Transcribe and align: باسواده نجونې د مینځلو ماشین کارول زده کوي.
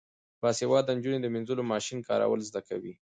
باسواده 0.41 0.91
نجونې 0.97 1.19
د 1.21 1.25
مینځلو 1.33 1.63
ماشین 1.71 1.99
کارول 2.07 2.41
زده 2.49 2.61
کوي. 2.69 2.93